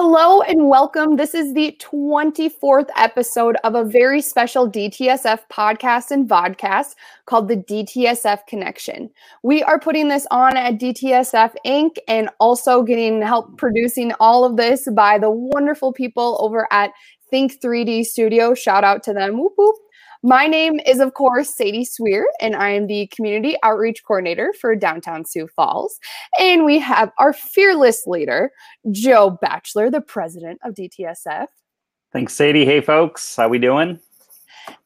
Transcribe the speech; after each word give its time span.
Hello 0.00 0.42
and 0.42 0.68
welcome. 0.68 1.16
This 1.16 1.34
is 1.34 1.54
the 1.54 1.76
24th 1.80 2.88
episode 2.96 3.56
of 3.64 3.74
a 3.74 3.82
very 3.82 4.20
special 4.20 4.70
DTSF 4.70 5.40
podcast 5.50 6.12
and 6.12 6.28
vodcast 6.28 6.94
called 7.26 7.48
the 7.48 7.56
DTSF 7.56 8.46
Connection. 8.46 9.10
We 9.42 9.64
are 9.64 9.80
putting 9.80 10.06
this 10.06 10.24
on 10.30 10.56
at 10.56 10.78
DTSF 10.78 11.52
Inc. 11.66 11.96
and 12.06 12.30
also 12.38 12.84
getting 12.84 13.20
help 13.20 13.58
producing 13.58 14.12
all 14.20 14.44
of 14.44 14.56
this 14.56 14.88
by 14.94 15.18
the 15.18 15.32
wonderful 15.32 15.92
people 15.92 16.38
over 16.38 16.68
at 16.70 16.92
Think 17.28 17.60
3D 17.60 18.04
Studio. 18.06 18.54
Shout 18.54 18.84
out 18.84 19.02
to 19.02 19.12
them. 19.12 19.36
Whoop, 19.36 19.54
whoop. 19.58 19.74
My 20.24 20.48
name 20.48 20.80
is, 20.80 20.98
of 20.98 21.14
course, 21.14 21.54
Sadie 21.54 21.84
Sweer, 21.84 22.24
and 22.40 22.56
I 22.56 22.70
am 22.70 22.88
the 22.88 23.06
Community 23.14 23.56
Outreach 23.62 24.02
Coordinator 24.04 24.52
for 24.60 24.74
Downtown 24.74 25.24
Sioux 25.24 25.46
Falls. 25.54 25.98
And 26.40 26.64
we 26.64 26.80
have 26.80 27.12
our 27.18 27.32
fearless 27.32 28.04
leader, 28.04 28.50
Joe 28.90 29.38
Batcheller, 29.42 29.92
the 29.92 30.00
president 30.00 30.58
of 30.64 30.74
DTSF. 30.74 31.46
Thanks, 32.12 32.34
Sadie. 32.34 32.64
Hey, 32.64 32.80
folks. 32.80 33.36
How 33.36 33.48
we 33.48 33.58
doing? 33.58 34.00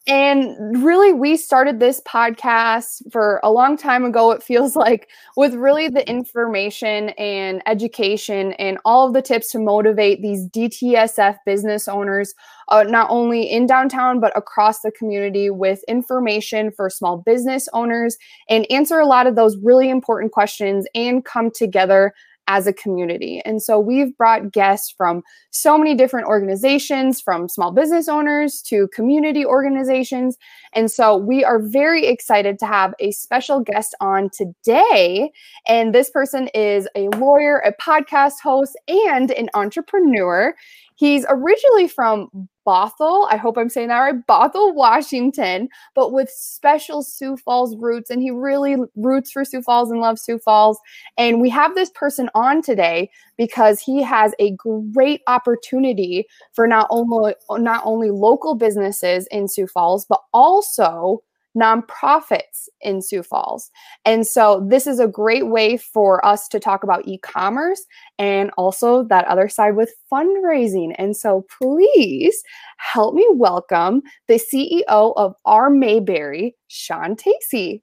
And 0.08 0.82
really, 0.82 1.12
we 1.12 1.36
started 1.36 1.78
this 1.78 2.00
podcast 2.00 3.02
for 3.12 3.38
a 3.44 3.52
long 3.52 3.76
time 3.76 4.04
ago, 4.04 4.32
it 4.32 4.42
feels 4.42 4.74
like, 4.74 5.08
with 5.36 5.54
really 5.54 5.88
the 5.88 6.08
information 6.10 7.10
and 7.10 7.62
education 7.66 8.52
and 8.54 8.78
all 8.84 9.06
of 9.06 9.12
the 9.14 9.22
tips 9.22 9.52
to 9.52 9.60
motivate 9.60 10.20
these 10.20 10.48
DTSF 10.48 11.36
business 11.46 11.86
owners, 11.86 12.34
uh, 12.68 12.82
not 12.82 13.10
only 13.10 13.44
in 13.44 13.66
downtown, 13.66 14.18
but 14.18 14.36
across 14.36 14.80
the 14.80 14.90
community 14.90 15.50
with 15.50 15.84
information 15.86 16.72
for 16.72 16.90
small 16.90 17.18
business 17.18 17.68
owners 17.72 18.16
and 18.48 18.66
answer 18.72 18.98
a 18.98 19.06
lot 19.06 19.28
of 19.28 19.36
those 19.36 19.56
really 19.62 19.88
important 19.88 20.32
questions 20.32 20.84
and 20.96 21.24
come 21.24 21.48
together 21.48 22.12
as 22.52 22.66
a 22.66 22.72
community. 22.72 23.40
And 23.46 23.62
so 23.62 23.80
we've 23.80 24.14
brought 24.18 24.52
guests 24.52 24.92
from 24.94 25.22
so 25.50 25.78
many 25.78 25.94
different 25.94 26.26
organizations, 26.26 27.18
from 27.18 27.48
small 27.48 27.72
business 27.72 28.08
owners 28.08 28.60
to 28.62 28.88
community 28.88 29.46
organizations. 29.46 30.36
And 30.74 30.90
so 30.90 31.16
we 31.16 31.44
are 31.44 31.58
very 31.58 32.06
excited 32.06 32.58
to 32.58 32.66
have 32.66 32.92
a 33.00 33.10
special 33.12 33.60
guest 33.60 33.94
on 34.02 34.28
today. 34.28 35.32
And 35.66 35.94
this 35.94 36.10
person 36.10 36.48
is 36.48 36.86
a 36.94 37.08
lawyer, 37.16 37.56
a 37.60 37.72
podcast 37.72 38.40
host, 38.42 38.78
and 38.86 39.30
an 39.30 39.48
entrepreneur. 39.54 40.54
He's 41.02 41.26
originally 41.28 41.88
from 41.88 42.28
Bothell. 42.64 43.26
I 43.28 43.36
hope 43.36 43.58
I'm 43.58 43.68
saying 43.68 43.88
that 43.88 43.98
right. 43.98 44.24
Bothell, 44.28 44.72
Washington, 44.72 45.68
but 45.96 46.12
with 46.12 46.30
special 46.30 47.02
Sioux 47.02 47.36
Falls 47.36 47.76
roots. 47.76 48.08
And 48.08 48.22
he 48.22 48.30
really 48.30 48.76
roots 48.94 49.32
for 49.32 49.44
Sioux 49.44 49.62
Falls 49.62 49.90
and 49.90 50.00
loves 50.00 50.22
Sioux 50.22 50.38
Falls. 50.38 50.78
And 51.18 51.40
we 51.40 51.50
have 51.50 51.74
this 51.74 51.90
person 51.90 52.30
on 52.36 52.62
today 52.62 53.10
because 53.36 53.80
he 53.80 54.00
has 54.00 54.32
a 54.38 54.52
great 54.52 55.22
opportunity 55.26 56.24
for 56.52 56.68
not 56.68 56.86
only 56.90 57.34
not 57.50 57.82
only 57.84 58.12
local 58.12 58.54
businesses 58.54 59.26
in 59.32 59.48
Sioux 59.48 59.66
Falls, 59.66 60.06
but 60.08 60.20
also 60.32 61.20
nonprofits 61.56 62.68
in 62.80 63.02
Sioux 63.02 63.22
Falls. 63.22 63.70
And 64.04 64.26
so 64.26 64.66
this 64.68 64.86
is 64.86 64.98
a 64.98 65.08
great 65.08 65.48
way 65.48 65.76
for 65.76 66.24
us 66.24 66.48
to 66.48 66.60
talk 66.60 66.82
about 66.82 67.06
e-commerce 67.06 67.84
and 68.18 68.50
also 68.56 69.04
that 69.04 69.26
other 69.26 69.48
side 69.48 69.76
with 69.76 69.92
fundraising. 70.12 70.94
And 70.98 71.16
so 71.16 71.46
please 71.58 72.42
help 72.78 73.14
me 73.14 73.26
welcome 73.32 74.02
the 74.28 74.34
CEO 74.34 75.12
of 75.16 75.34
Our 75.44 75.70
Mayberry, 75.70 76.56
Shawn 76.68 77.16
Tacey. 77.16 77.82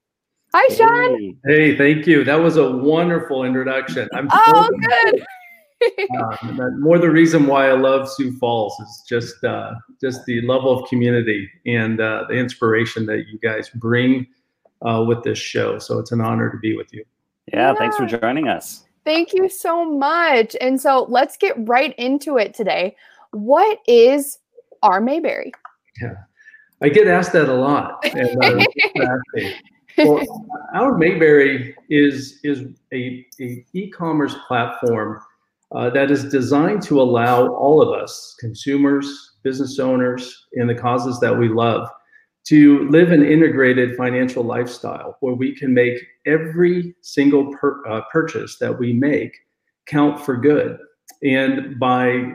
Hi, 0.52 0.74
Shawn. 0.74 1.38
Hey, 1.46 1.76
thank 1.76 2.08
you. 2.08 2.24
That 2.24 2.40
was 2.40 2.56
a 2.56 2.68
wonderful 2.68 3.44
introduction. 3.44 4.08
I'm 4.12 4.28
oh, 4.32 4.68
good 5.04 5.24
uh, 6.18 6.36
more 6.78 6.98
the 6.98 7.10
reason 7.10 7.46
why 7.46 7.68
I 7.68 7.72
love 7.72 8.10
Sioux 8.10 8.36
Falls 8.38 8.78
is 8.80 9.04
just 9.08 9.42
uh, 9.44 9.72
just 10.00 10.24
the 10.26 10.40
level 10.42 10.78
of 10.78 10.88
community 10.88 11.48
and 11.66 12.00
uh, 12.00 12.24
the 12.28 12.34
inspiration 12.34 13.06
that 13.06 13.26
you 13.28 13.38
guys 13.38 13.70
bring 13.70 14.26
uh, 14.86 15.04
with 15.06 15.22
this 15.22 15.38
show. 15.38 15.78
So 15.78 15.98
it's 15.98 16.12
an 16.12 16.20
honor 16.20 16.50
to 16.50 16.58
be 16.58 16.76
with 16.76 16.92
you. 16.92 17.04
Yeah, 17.52 17.72
yeah, 17.72 17.74
thanks 17.74 17.96
for 17.96 18.06
joining 18.06 18.48
us. 18.48 18.84
Thank 19.04 19.32
you 19.32 19.48
so 19.48 19.84
much. 19.84 20.54
And 20.60 20.80
so 20.80 21.06
let's 21.08 21.36
get 21.36 21.54
right 21.68 21.94
into 21.96 22.36
it 22.36 22.54
today. 22.54 22.96
What 23.32 23.78
is 23.86 24.38
our 24.82 25.00
Mayberry? 25.00 25.52
Yeah, 26.00 26.14
I 26.82 26.88
get 26.88 27.06
asked 27.06 27.32
that 27.32 27.48
a 27.48 27.54
lot. 27.54 28.04
And, 28.04 28.44
uh, 28.44 29.50
well, 29.98 30.50
Our 30.74 30.96
Mayberry 30.96 31.74
is 31.88 32.40
is 32.44 32.64
a, 32.92 33.26
a 33.40 33.64
e-commerce 33.72 34.34
platform 34.46 35.20
uh, 35.72 35.90
that 35.90 36.10
is 36.10 36.24
designed 36.24 36.82
to 36.82 37.00
allow 37.00 37.48
all 37.48 37.80
of 37.80 37.90
us, 37.90 38.36
consumers, 38.40 39.36
business 39.42 39.78
owners, 39.78 40.46
and 40.54 40.68
the 40.68 40.74
causes 40.74 41.20
that 41.20 41.36
we 41.36 41.48
love, 41.48 41.88
to 42.44 42.88
live 42.88 43.12
an 43.12 43.24
integrated 43.24 43.96
financial 43.96 44.42
lifestyle 44.42 45.16
where 45.20 45.34
we 45.34 45.54
can 45.54 45.72
make 45.72 45.98
every 46.26 46.94
single 47.02 47.52
per, 47.54 47.86
uh, 47.86 48.00
purchase 48.10 48.58
that 48.58 48.76
we 48.76 48.92
make 48.92 49.32
count 49.86 50.20
for 50.20 50.36
good. 50.36 50.78
And 51.22 51.78
by 51.78 52.34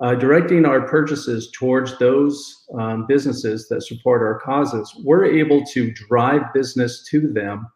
uh, 0.00 0.14
directing 0.14 0.66
our 0.66 0.82
purchases 0.82 1.50
towards 1.52 1.98
those 1.98 2.66
um, 2.78 3.06
businesses 3.06 3.66
that 3.68 3.82
support 3.82 4.22
our 4.22 4.38
causes, 4.40 4.94
we're 5.04 5.24
able 5.24 5.64
to 5.66 5.90
drive 5.92 6.52
business 6.52 7.02
to 7.10 7.32
them 7.32 7.66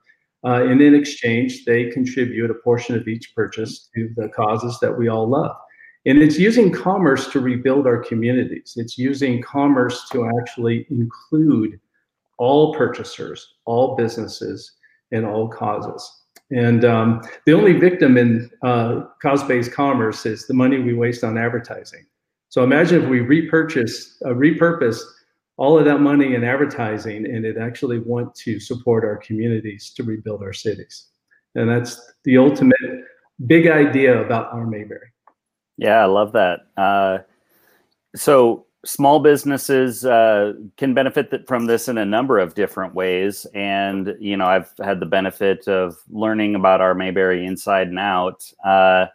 uh, 0.45 0.65
and 0.65 0.81
in 0.81 0.95
exchange, 0.95 1.65
they 1.65 1.91
contribute 1.91 2.51
a 2.51 2.55
portion 2.55 2.97
of 2.97 3.07
each 3.07 3.35
purchase 3.35 3.89
to 3.95 4.11
the 4.17 4.29
causes 4.29 4.79
that 4.81 4.97
we 4.97 5.09
all 5.09 5.29
love. 5.29 5.57
And 6.07 6.23
it's 6.23 6.39
using 6.39 6.73
commerce 6.73 7.29
to 7.33 7.41
rebuild 7.41 7.87
our 7.87 8.03
communities. 8.03 8.75
It's 8.77 8.97
using 8.97 9.43
commerce 9.43 10.09
to 10.13 10.31
actually 10.39 10.87
include 10.91 11.79
all 12.39 12.75
purchasers, 12.75 13.55
all 13.67 13.97
businesses, 13.97 14.73
and 15.13 15.27
all 15.27 15.49
causes. 15.49 16.21
And 16.51 16.85
um, 16.85 17.21
the 17.45 17.53
only 17.53 17.75
victim 17.75 18.17
in 18.17 18.51
uh, 18.63 19.03
cause-based 19.21 19.73
commerce 19.73 20.25
is 20.25 20.47
the 20.47 20.55
money 20.55 20.79
we 20.79 20.95
waste 20.95 21.23
on 21.23 21.37
advertising. 21.37 22.07
So 22.49 22.65
imagine 22.65 23.03
if 23.03 23.09
we 23.09 23.21
repurchase, 23.21 24.21
uh, 24.25 24.31
repurpose 24.31 25.01
all 25.61 25.79
of 25.79 25.85
that 25.85 26.01
money 26.01 26.35
in 26.35 26.43
advertising 26.43 27.27
and 27.27 27.45
it 27.45 27.59
actually 27.59 27.99
want 27.99 28.35
to 28.35 28.59
support 28.59 29.05
our 29.05 29.19
communities 29.19 29.93
to 29.95 30.03
rebuild 30.03 30.43
our 30.43 30.55
cities. 30.55 31.09
And 31.55 31.69
that's 31.69 32.01
the 32.25 32.39
ultimate 32.39 33.05
big 33.47 33.67
idea 33.67 34.25
about 34.25 34.51
our 34.55 34.67
Mayberry. 34.67 35.09
Yeah, 35.77 35.99
I 35.99 36.07
love 36.07 36.33
that. 36.33 36.61
Uh, 36.79 37.19
so 38.17 38.65
small 38.87 39.21
businesses 39.21 40.03
uh, 40.07 40.55
can 40.79 40.95
benefit 40.95 41.47
from 41.47 41.67
this 41.67 41.89
in 41.89 41.99
a 41.99 42.07
number 42.07 42.39
of 42.39 42.55
different 42.55 42.95
ways. 42.95 43.47
And, 43.55 44.17
you 44.19 44.39
know, 44.39 44.47
I've 44.47 44.73
had 44.83 44.99
the 44.99 45.07
benefit 45.07 45.69
of 45.69 45.95
learning 46.09 46.55
about 46.55 46.81
our 46.81 46.95
Mayberry 46.95 47.45
inside 47.45 47.89
and 47.89 47.99
out. 47.99 48.51
Uh, 48.65 49.09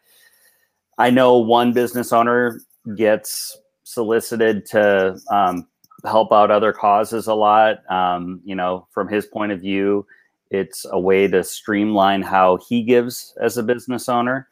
I 1.00 1.10
know 1.10 1.40
one 1.40 1.74
business 1.74 2.14
owner 2.14 2.62
gets 2.96 3.58
solicited 3.84 4.68
to 4.68 5.20
um, 5.32 5.68
help 6.06 6.32
out 6.32 6.52
other 6.52 6.74
causes 6.74 7.28
a 7.28 7.34
lot. 7.34 7.90
Um, 7.92 8.42
you 8.46 8.56
know, 8.56 8.88
from 8.92 9.08
his 9.08 9.26
point 9.26 9.52
of 9.52 9.62
view, 9.62 10.06
it's 10.52 10.86
a 10.92 11.00
way 11.00 11.28
to 11.28 11.44
streamline 11.44 12.22
how 12.22 12.58
he 12.58 12.84
gives 12.84 13.36
as 13.42 13.58
a 13.58 13.64
business 13.64 14.08
owner. 14.08 14.48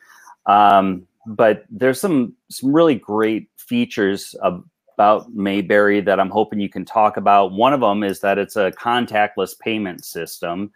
Um, 0.46 1.08
but 1.26 1.66
there's 1.70 2.02
some 2.02 2.34
some 2.50 2.74
really 2.74 2.96
great 2.96 3.50
features 3.58 4.36
about 4.42 5.34
Mayberry 5.34 6.02
that 6.02 6.20
I'm 6.20 6.30
hoping 6.30 6.60
you 6.60 6.70
can 6.70 6.86
talk 6.86 7.18
about. 7.18 7.54
One 7.54 7.74
of 7.74 7.80
them 7.80 8.04
is 8.04 8.20
that 8.20 8.38
it's 8.38 8.56
a 8.56 8.72
contactless 8.72 9.58
payment 9.58 10.04
system. 10.04 10.72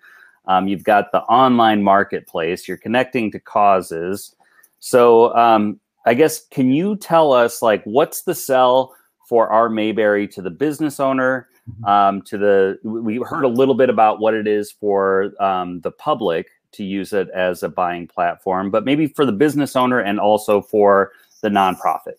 Um, 0.47 0.67
you've 0.67 0.83
got 0.83 1.11
the 1.11 1.21
online 1.23 1.83
marketplace. 1.83 2.67
You're 2.67 2.77
connecting 2.77 3.31
to 3.31 3.39
causes. 3.39 4.35
So 4.79 5.35
um, 5.35 5.79
I 6.05 6.13
guess 6.13 6.45
can 6.47 6.71
you 6.71 6.95
tell 6.95 7.33
us 7.33 7.61
like 7.61 7.83
what's 7.83 8.21
the 8.23 8.35
sell? 8.35 8.95
For 9.27 9.49
our 9.49 9.69
Mayberry 9.69 10.27
to 10.29 10.41
the 10.41 10.49
business 10.49 10.99
owner, 10.99 11.49
mm-hmm. 11.69 11.85
um, 11.85 12.21
to 12.23 12.37
the 12.37 12.79
we 12.83 13.17
heard 13.17 13.43
a 13.43 13.49
little 13.49 13.75
bit 13.75 13.89
about 13.89 14.19
what 14.19 14.33
it 14.33 14.47
is 14.47 14.71
for 14.71 15.33
um, 15.41 15.81
the 15.81 15.91
public 15.91 16.47
to 16.73 16.83
use 16.83 17.13
it 17.13 17.29
as 17.29 17.63
a 17.63 17.69
buying 17.69 18.07
platform, 18.07 18.71
but 18.71 18.85
maybe 18.85 19.07
for 19.07 19.25
the 19.25 19.31
business 19.31 19.75
owner 19.75 19.99
and 19.99 20.19
also 20.19 20.61
for 20.61 21.11
the 21.41 21.49
nonprofit. 21.49 22.15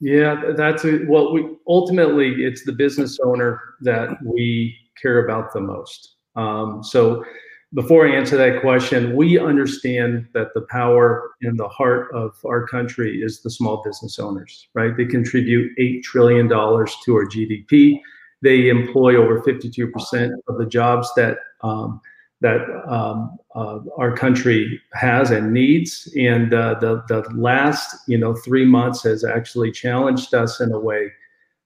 Yeah, 0.00 0.52
that's 0.56 0.84
a, 0.84 1.00
well. 1.08 1.32
We 1.32 1.56
ultimately 1.66 2.44
it's 2.44 2.64
the 2.64 2.72
business 2.72 3.18
owner 3.24 3.60
that 3.82 4.16
we 4.24 4.76
care 5.00 5.24
about 5.24 5.52
the 5.52 5.60
most. 5.60 6.16
Um, 6.36 6.82
so 6.82 7.24
before 7.74 8.08
I 8.08 8.16
answer 8.16 8.36
that 8.36 8.60
question, 8.60 9.14
we 9.14 9.38
understand 9.38 10.26
that 10.34 10.48
the 10.54 10.62
power 10.62 11.30
in 11.40 11.56
the 11.56 11.68
heart 11.68 12.12
of 12.12 12.34
our 12.44 12.66
country 12.66 13.22
is 13.22 13.42
the 13.42 13.50
small 13.50 13.82
business 13.84 14.18
owners, 14.18 14.66
right? 14.74 14.96
They 14.96 15.04
contribute 15.04 15.76
$8 15.78 16.02
trillion 16.02 16.48
to 16.48 16.54
our 16.56 17.26
GDP. 17.26 18.00
They 18.42 18.68
employ 18.68 19.14
over 19.14 19.40
52% 19.40 20.32
of 20.48 20.58
the 20.58 20.66
jobs 20.66 21.10
that 21.14 21.38
um, 21.62 22.00
that 22.42 22.62
um, 22.88 23.36
uh, 23.54 23.80
our 23.98 24.16
country 24.16 24.80
has 24.94 25.30
and 25.30 25.52
needs. 25.52 26.10
And 26.18 26.54
uh, 26.54 26.76
the 26.80 27.04
the 27.08 27.20
last 27.34 27.96
you 28.08 28.16
know 28.16 28.34
three 28.34 28.64
months 28.64 29.02
has 29.02 29.24
actually 29.24 29.70
challenged 29.70 30.32
us 30.32 30.58
in 30.58 30.72
a 30.72 30.80
way 30.80 31.12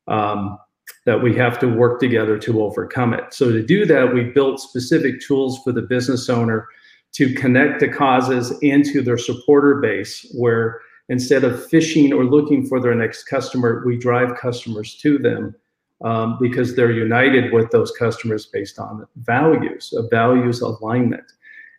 um, 0.09 0.59
that 1.07 1.23
we 1.23 1.37
have 1.37 1.59
to 1.59 1.69
work 1.69 2.01
together 2.01 2.39
to 2.39 2.63
overcome 2.63 3.13
it. 3.13 3.35
So 3.35 3.53
to 3.53 3.63
do 3.63 3.85
that, 3.87 4.15
we 4.15 4.25
built 4.25 4.61
specific 4.61 5.21
tools 5.21 5.61
for 5.63 5.73
the 5.73 5.83
business 5.83 6.29
owner 6.29 6.67
to 7.13 7.33
connect 7.35 7.81
the 7.81 7.89
causes 7.89 8.59
and 8.63 8.85
to 8.87 9.03
their 9.03 9.19
supporter 9.19 9.77
base, 9.77 10.27
where 10.35 10.81
instead 11.09 11.45
of 11.45 11.65
fishing 11.67 12.13
or 12.13 12.25
looking 12.25 12.67
for 12.67 12.81
their 12.81 12.95
next 12.95 13.25
customer, 13.25 13.83
we 13.87 13.97
drive 13.97 14.37
customers 14.37 14.97
to 14.97 15.19
them 15.19 15.55
um, 16.03 16.39
because 16.41 16.75
they're 16.75 16.91
united 16.91 17.53
with 17.53 17.71
those 17.71 17.93
customers 17.93 18.47
based 18.47 18.79
on 18.79 19.07
values, 19.17 19.93
a 19.97 20.09
values 20.09 20.61
alignment. 20.61 21.25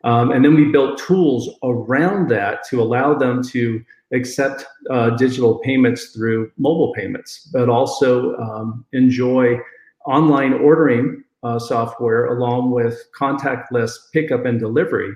Um, 0.04 0.32
and 0.32 0.46
then 0.46 0.54
we 0.54 0.72
built 0.72 1.00
tools 1.00 1.50
around 1.64 2.30
that 2.30 2.64
to 2.70 2.82
allow 2.82 3.16
them 3.16 3.44
to 3.50 3.84
accept 4.14 4.66
uh, 4.90 5.12
digital 5.12 5.60
payments 5.60 6.12
through 6.12 6.52
mobile 6.58 6.94
payments, 6.94 7.50
but 7.52 7.70
also 7.70 8.36
um, 8.38 8.86
enjoy 8.94 9.60
online 10.06 10.54
ordering 10.54 11.24
uh, 11.44 11.60
software 11.60 12.26
along 12.38 12.72
with 12.72 13.08
contactless 13.18 13.92
pickup 14.14 14.46
and 14.46 14.60
delivery 14.60 15.14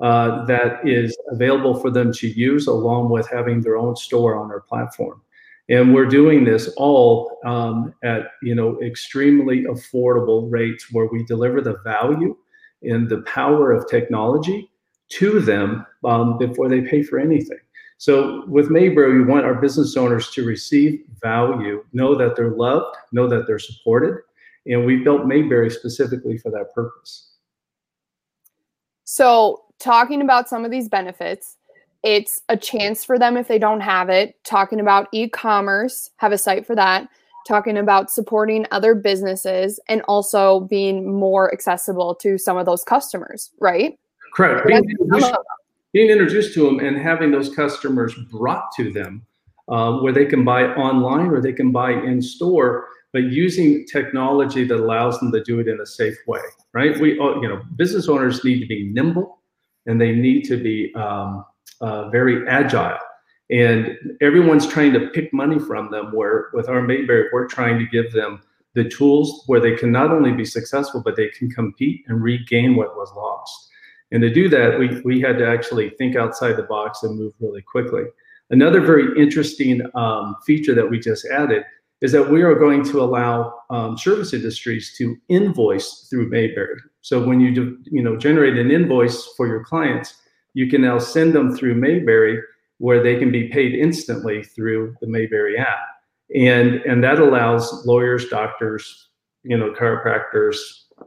uh, 0.00 0.44
that 0.46 0.86
is 0.86 1.16
available 1.28 1.74
for 1.74 1.90
them 1.90 2.12
to 2.12 2.28
use 2.28 2.66
along 2.66 3.10
with 3.10 3.28
having 3.28 3.60
their 3.60 3.76
own 3.76 3.96
store 3.96 4.36
on 4.36 4.50
our 4.50 4.60
platform. 4.60 5.20
And 5.68 5.94
we're 5.94 6.06
doing 6.06 6.44
this 6.44 6.68
all 6.76 7.38
um, 7.44 7.94
at 8.02 8.32
you 8.42 8.54
know 8.54 8.80
extremely 8.82 9.64
affordable 9.64 10.50
rates 10.50 10.90
where 10.90 11.06
we 11.06 11.24
deliver 11.24 11.60
the 11.60 11.78
value 11.84 12.36
and 12.82 13.08
the 13.08 13.22
power 13.22 13.72
of 13.72 13.88
technology 13.88 14.70
to 15.10 15.40
them 15.40 15.86
um, 16.04 16.38
before 16.38 16.68
they 16.68 16.80
pay 16.80 17.02
for 17.02 17.18
anything 17.18 17.58
so 18.00 18.46
with 18.46 18.70
mayberry 18.70 19.18
we 19.18 19.24
want 19.24 19.44
our 19.44 19.54
business 19.54 19.96
owners 19.96 20.30
to 20.30 20.44
receive 20.44 21.04
value 21.22 21.84
know 21.92 22.14
that 22.14 22.34
they're 22.34 22.56
loved 22.56 22.96
know 23.12 23.28
that 23.28 23.46
they're 23.46 23.58
supported 23.58 24.16
and 24.66 24.84
we 24.84 24.96
built 24.96 25.26
mayberry 25.26 25.70
specifically 25.70 26.38
for 26.38 26.50
that 26.50 26.74
purpose 26.74 27.32
so 29.04 29.64
talking 29.78 30.22
about 30.22 30.48
some 30.48 30.64
of 30.64 30.70
these 30.70 30.88
benefits 30.88 31.56
it's 32.02 32.40
a 32.48 32.56
chance 32.56 33.04
for 33.04 33.18
them 33.18 33.36
if 33.36 33.48
they 33.48 33.58
don't 33.58 33.80
have 33.80 34.08
it. 34.08 34.42
Talking 34.44 34.80
about 34.80 35.08
e 35.12 35.28
commerce, 35.28 36.10
have 36.16 36.32
a 36.32 36.38
site 36.38 36.66
for 36.66 36.74
that. 36.74 37.08
Talking 37.46 37.76
about 37.76 38.10
supporting 38.10 38.66
other 38.70 38.94
businesses 38.94 39.80
and 39.88 40.02
also 40.02 40.60
being 40.60 41.12
more 41.12 41.52
accessible 41.52 42.14
to 42.16 42.38
some 42.38 42.56
of 42.56 42.66
those 42.66 42.84
customers, 42.84 43.50
right? 43.60 43.98
Correct. 44.34 44.66
Being 44.66 44.82
being 45.92 46.10
introduced, 46.10 46.54
to 46.54 46.64
them 46.64 46.78
and 46.80 46.96
having 46.96 47.30
those 47.30 47.54
customers 47.54 48.14
brought 48.30 48.72
to 48.76 48.92
them 48.92 49.26
uh, 49.68 49.98
where 49.98 50.12
they 50.12 50.24
can 50.24 50.44
buy 50.44 50.64
online 50.74 51.28
or 51.28 51.40
they 51.40 51.52
can 51.52 51.72
buy 51.72 51.92
in 51.92 52.20
store, 52.20 52.86
but 53.12 53.24
using 53.24 53.86
technology 53.86 54.64
that 54.64 54.78
allows 54.78 55.18
them 55.20 55.32
to 55.32 55.42
do 55.42 55.60
it 55.60 55.68
in 55.68 55.80
a 55.80 55.86
safe 55.86 56.16
way, 56.26 56.40
right? 56.72 56.98
We, 57.00 57.14
you 57.14 57.48
know, 57.48 57.62
business 57.76 58.08
owners 58.08 58.44
need 58.44 58.60
to 58.60 58.66
be 58.66 58.90
nimble 58.92 59.40
and 59.86 60.00
they 60.00 60.12
need 60.12 60.42
to 60.42 60.56
be 60.56 60.94
um, 60.94 61.44
uh, 61.80 62.08
very 62.10 62.46
agile. 62.48 62.98
And 63.50 63.96
everyone's 64.20 64.66
trying 64.66 64.92
to 64.92 65.08
pick 65.08 65.32
money 65.32 65.58
from 65.58 65.90
them. 65.90 66.12
Where 66.14 66.50
with 66.52 66.68
our 66.68 66.82
Mayberry, 66.82 67.28
we're 67.32 67.48
trying 67.48 67.80
to 67.80 67.86
give 67.86 68.12
them 68.12 68.42
the 68.74 68.88
tools 68.88 69.42
where 69.46 69.58
they 69.58 69.74
can 69.74 69.90
not 69.90 70.12
only 70.12 70.30
be 70.30 70.44
successful, 70.44 71.02
but 71.04 71.16
they 71.16 71.28
can 71.28 71.50
compete 71.50 72.04
and 72.06 72.22
regain 72.22 72.76
what 72.76 72.96
was 72.96 73.12
lost. 73.16 73.69
And 74.12 74.22
to 74.22 74.32
do 74.32 74.48
that, 74.48 74.78
we, 74.78 75.00
we 75.02 75.20
had 75.20 75.38
to 75.38 75.46
actually 75.46 75.90
think 75.90 76.16
outside 76.16 76.56
the 76.56 76.64
box 76.64 77.02
and 77.02 77.18
move 77.18 77.32
really 77.40 77.62
quickly. 77.62 78.02
Another 78.50 78.80
very 78.80 79.20
interesting 79.20 79.82
um, 79.94 80.36
feature 80.44 80.74
that 80.74 80.90
we 80.90 80.98
just 80.98 81.24
added 81.26 81.64
is 82.00 82.12
that 82.12 82.30
we 82.30 82.42
are 82.42 82.54
going 82.54 82.82
to 82.82 83.00
allow 83.00 83.54
um, 83.68 83.96
service 83.96 84.32
industries 84.32 84.94
to 84.96 85.16
invoice 85.28 86.08
through 86.10 86.28
Mayberry. 86.28 86.80
So 87.02 87.22
when 87.22 87.40
you 87.40 87.54
do, 87.54 87.78
you 87.84 88.02
know 88.02 88.16
generate 88.16 88.56
an 88.56 88.70
invoice 88.70 89.26
for 89.36 89.46
your 89.46 89.62
clients, 89.62 90.14
you 90.54 90.68
can 90.68 90.82
now 90.82 90.98
send 90.98 91.34
them 91.34 91.54
through 91.54 91.74
Mayberry 91.74 92.40
where 92.78 93.02
they 93.02 93.18
can 93.18 93.30
be 93.30 93.48
paid 93.48 93.74
instantly 93.74 94.42
through 94.42 94.96
the 95.00 95.06
Mayberry 95.06 95.58
app. 95.58 95.78
And, 96.34 96.76
and 96.86 97.04
that 97.04 97.18
allows 97.18 97.84
lawyers, 97.84 98.28
doctors, 98.28 99.08
you 99.42 99.58
know, 99.58 99.72
chiropractors, 99.72 100.56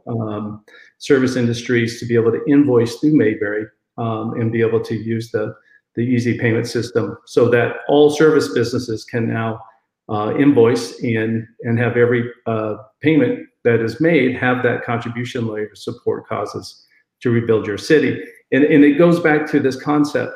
um, 0.06 0.64
service 1.04 1.36
industries 1.36 2.00
to 2.00 2.06
be 2.06 2.14
able 2.14 2.32
to 2.32 2.42
invoice 2.48 2.96
through 2.96 3.14
Mayberry 3.14 3.66
um, 3.98 4.40
and 4.40 4.50
be 4.50 4.62
able 4.62 4.82
to 4.82 4.94
use 4.94 5.30
the, 5.30 5.54
the 5.96 6.02
easy 6.02 6.38
payment 6.38 6.66
system 6.66 7.16
so 7.26 7.48
that 7.50 7.76
all 7.88 8.10
service 8.10 8.48
businesses 8.54 9.04
can 9.04 9.28
now 9.28 9.60
uh, 10.08 10.34
invoice 10.38 11.02
and, 11.02 11.46
and 11.60 11.78
have 11.78 11.96
every 11.96 12.30
uh, 12.46 12.76
payment 13.00 13.46
that 13.64 13.80
is 13.80 14.00
made 14.00 14.34
have 14.34 14.62
that 14.62 14.84
contribution 14.84 15.46
layer 15.46 15.68
to 15.68 15.76
support 15.76 16.26
causes 16.26 16.86
to 17.20 17.30
rebuild 17.30 17.66
your 17.66 17.78
city. 17.78 18.22
And, 18.52 18.64
and 18.64 18.84
it 18.84 18.98
goes 18.98 19.20
back 19.20 19.50
to 19.50 19.60
this 19.60 19.80
concept. 19.80 20.32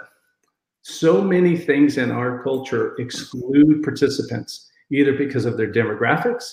So 0.82 1.23
many 1.23 1.56
things 1.56 1.99
in 1.99 2.11
our 2.11 2.43
culture 2.43 2.94
exclude 2.99 3.82
participants, 3.82 4.70
either 4.91 5.12
because 5.12 5.44
of 5.44 5.56
their 5.56 5.70
demographics, 5.73 6.44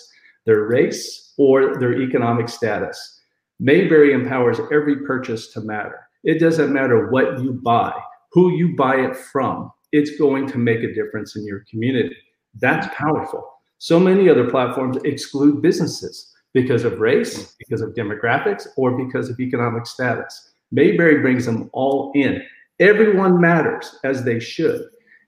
their 0.45 0.63
race, 0.63 1.33
or 1.37 1.77
their 1.79 2.01
economic 2.01 2.49
status. 2.49 3.14
Mayberry 3.59 4.13
empowers 4.13 4.59
every 4.71 4.97
purchase 5.05 5.49
to 5.53 5.61
matter. 5.61 5.99
It 6.23 6.39
doesn't 6.39 6.73
matter 6.73 7.09
what 7.09 7.39
you 7.39 7.53
buy, 7.53 7.93
who 8.31 8.51
you 8.53 8.75
buy 8.75 8.97
it 8.97 9.15
from, 9.15 9.71
it's 9.91 10.17
going 10.17 10.47
to 10.47 10.57
make 10.57 10.83
a 10.83 10.93
difference 10.93 11.37
in 11.37 11.45
your 11.45 11.63
community. 11.69 12.15
That's 12.59 12.93
powerful. 12.93 13.49
So 13.77 13.99
many 13.99 14.29
other 14.29 14.49
platforms 14.49 14.97
exclude 15.05 15.61
businesses 15.61 16.33
because 16.53 16.83
of 16.83 16.99
race, 16.99 17.55
because 17.59 17.81
of 17.81 17.93
demographics, 17.93 18.67
or 18.75 18.97
because 19.05 19.29
of 19.29 19.39
economic 19.39 19.85
status. 19.85 20.53
Mayberry 20.71 21.19
brings 21.19 21.45
them 21.45 21.69
all 21.71 22.11
in. 22.15 22.41
Everyone 22.79 23.39
matters 23.39 23.97
as 24.03 24.23
they 24.23 24.39
should. 24.39 24.81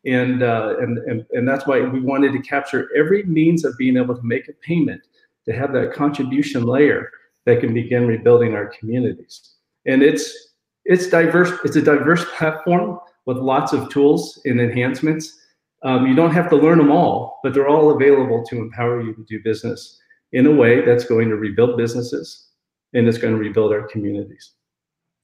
And, 0.05 0.43
uh, 0.43 0.75
and, 0.79 0.97
and, 0.99 1.25
and 1.31 1.47
that's 1.47 1.67
why 1.67 1.81
we 1.81 2.01
wanted 2.01 2.33
to 2.33 2.39
capture 2.39 2.89
every 2.95 3.23
means 3.23 3.63
of 3.63 3.77
being 3.77 3.97
able 3.97 4.15
to 4.15 4.23
make 4.23 4.47
a 4.49 4.53
payment 4.53 5.01
to 5.45 5.53
have 5.53 5.71
that 5.73 5.93
contribution 5.93 6.63
layer 6.63 7.09
that 7.47 7.61
can 7.61 7.73
begin 7.73 8.05
rebuilding 8.05 8.53
our 8.53 8.67
communities. 8.67 9.53
And 9.85 10.03
it's, 10.03 10.51
it's 10.83 11.07
diverse, 11.07 11.51
it's 11.63 11.77
a 11.77 11.81
diverse 11.81 12.25
platform 12.37 12.99
with 13.25 13.37
lots 13.37 13.71
of 13.71 13.89
tools 13.89 14.39
and 14.43 14.59
enhancements. 14.59 15.39
Um, 15.83 16.05
you 16.05 16.13
don't 16.13 16.33
have 16.33 16.49
to 16.49 16.57
learn 16.57 16.77
them 16.77 16.91
all, 16.91 17.39
but 17.43 17.53
they're 17.53 17.69
all 17.69 17.91
available 17.91 18.43
to 18.47 18.57
empower 18.57 19.01
you 19.01 19.13
to 19.15 19.23
do 19.29 19.41
business 19.43 19.97
in 20.33 20.45
a 20.45 20.51
way 20.51 20.83
that's 20.83 21.05
going 21.05 21.29
to 21.29 21.37
rebuild 21.37 21.77
businesses 21.77 22.49
and 22.93 23.07
it's 23.07 23.17
going 23.17 23.33
to 23.33 23.39
rebuild 23.39 23.71
our 23.71 23.87
communities. 23.87 24.51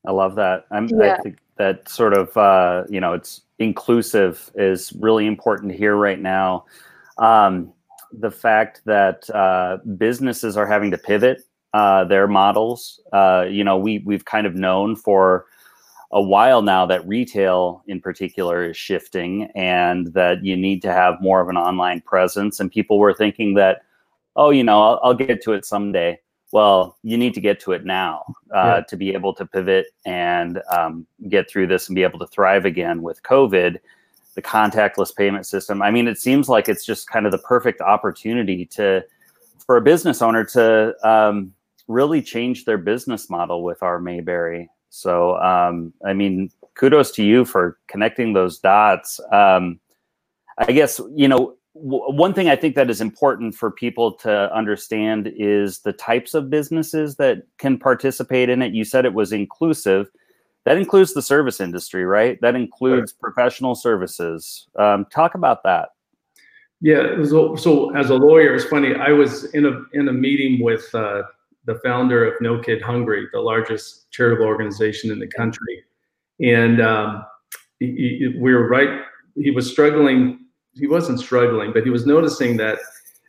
I 0.07 0.12
love 0.12 0.36
that. 0.36 0.65
I'm, 0.71 0.88
yeah. 0.88 1.15
I 1.15 1.21
think 1.24 1.39
that 1.57 1.89
sort 1.89 2.13
of, 2.13 2.36
uh, 2.38 2.86
you 2.89 3.01
know, 3.01 3.12
it's 3.12 3.41
inclusive 3.59 4.50
is 4.55 4.93
really 4.93 5.27
important 5.27 5.74
here 5.74 5.98
right 5.98 6.19
now. 6.21 6.65
Um, 7.17 7.74
the 8.13 8.31
fact 8.31 8.81
that 8.86 9.29
uh, 9.31 9.79
businesses 9.98 10.55
are 10.55 10.67
having 10.67 10.89
to 10.91 10.98
pivot 10.98 11.43
uh, 11.74 12.03
their 12.06 12.27
models, 12.27 13.00
uh, 13.13 13.46
you 13.50 13.63
know, 13.63 13.77
we, 13.77 14.00
we've 14.00 14.25
kind 14.25 14.46
of 14.46 14.56
known 14.56 14.96
for 14.96 15.46
a 16.12 16.22
while 16.22 16.62
now 16.62 16.86
that 16.86 17.08
retail 17.08 17.84
in 17.88 18.00
particular 18.00 18.70
is 18.70 18.77
shifting 18.77 19.50
and 19.56 20.13
that 20.13 20.44
you 20.46 20.56
need 20.56 20.82
to 20.84 20.92
have 20.92 21.22
more 21.22 21.42
of 21.42 21.50
an 21.50 21.58
online 21.58 22.01
presence. 22.01 22.60
And 22.60 22.72
people 22.72 23.00
were 23.00 23.13
thinking 23.13 23.56
that, 23.56 23.82
oh, 24.36 24.51
you 24.51 24.63
know, 24.63 24.82
I'll, 24.82 25.00
I'll 25.03 25.13
get 25.15 25.42
to 25.44 25.53
it 25.53 25.65
someday 25.65 26.20
well, 26.53 27.00
you 27.01 27.18
need 27.18 27.34
to 27.34 27.42
get 27.42 27.60
to 27.62 27.72
it 27.72 27.84
now 27.84 28.24
uh, 28.56 28.75
yeah. 28.75 28.82
to 28.82 28.96
be 28.96 29.12
able 29.12 29.34
to 29.34 29.46
pivot 29.46 29.88
and 30.06 30.62
um, 30.72 31.08
get 31.27 31.50
through 31.50 31.65
this 31.65 31.89
and 31.89 31.96
be 31.96 32.03
able 32.03 32.20
to 32.20 32.27
thrive 32.27 32.63
again 32.63 33.01
with 33.01 33.22
COVID. 33.24 33.80
The 34.36 34.42
contactless 34.42 35.15
payment 35.15 35.46
system. 35.46 35.84
I 35.84 35.92
mean, 35.92 36.08
it 36.08 36.18
seems 36.18 36.50
like 36.50 36.68
it's 36.68 36.86
just 36.86 37.08
kind 37.08 37.27
of 37.27 37.32
the 37.32 37.38
perfect 37.39 37.82
opportunity 37.82 38.65
to 38.68 39.03
for 39.63 39.77
a 39.77 39.82
business 39.82 40.24
owner 40.24 40.44
to 40.46 40.96
um, 41.08 41.53
really 41.87 42.21
change 42.21 42.65
their 42.65 42.77
business 42.77 43.29
model 43.29 43.63
with 43.63 43.83
our 43.83 43.99
Mayberry. 43.99 44.69
So, 44.89 45.37
um, 45.37 45.93
I 46.05 46.13
mean, 46.13 46.51
kudos 46.75 47.11
to 47.11 47.23
you 47.23 47.45
for 47.45 47.77
connecting 47.87 48.33
those 48.33 48.59
dots. 48.59 49.19
Um, 49.31 49.79
I 50.57 50.71
guess 50.71 50.99
you 51.15 51.27
know 51.27 51.55
one 51.75 52.33
thing 52.35 52.49
I 52.49 52.55
think 52.55 52.75
that 52.75 52.89
is 52.89 53.01
important 53.01 53.55
for 53.55 53.71
people 53.71 54.11
to 54.17 54.53
understand 54.55 55.31
is 55.35 55.79
the 55.79 55.93
types 55.93 56.35
of 56.35 56.49
businesses 56.49 57.15
that 57.15 57.43
can 57.57 57.79
participate 57.79 58.49
in 58.49 58.61
it. 58.61 58.73
You 58.73 58.83
said 58.83 59.05
it 59.05 59.13
was 59.13 59.33
inclusive. 59.33 60.07
That 60.65 60.77
includes 60.77 61.13
the 61.13 61.21
service 61.21 61.59
industry, 61.59 62.05
right? 62.05 62.39
That 62.41 62.55
includes 62.55 63.13
right. 63.13 63.19
professional 63.19 63.73
services. 63.73 64.67
Um, 64.77 65.05
talk 65.11 65.33
about 65.33 65.63
that. 65.63 65.89
Yeah. 66.79 67.23
So, 67.23 67.55
so, 67.55 67.95
as 67.95 68.11
a 68.11 68.15
lawyer, 68.15 68.53
it's 68.53 68.65
funny. 68.65 68.93
I 68.95 69.09
was 69.09 69.45
in 69.53 69.65
a 69.65 69.81
in 69.93 70.07
a 70.09 70.13
meeting 70.13 70.61
with 70.63 70.93
uh, 70.93 71.23
the 71.65 71.79
founder 71.84 72.25
of 72.25 72.39
No 72.41 72.60
Kid 72.60 72.82
Hungry, 72.82 73.27
the 73.32 73.39
largest 73.39 74.12
charitable 74.12 74.46
organization 74.46 75.12
in 75.12 75.20
the 75.20 75.27
country, 75.27 75.84
and 76.41 76.82
um, 76.82 77.25
he, 77.79 77.88
he, 77.88 78.27
we 78.39 78.53
were 78.53 78.67
right. 78.67 79.01
He 79.36 79.51
was 79.51 79.70
struggling. 79.70 80.46
He 80.74 80.88
wasn't 80.88 81.20
struggling, 81.20 81.72
but 81.74 81.84
he 81.84 81.89
was 81.89 82.05
noticing 82.05 82.58
that 82.58 82.79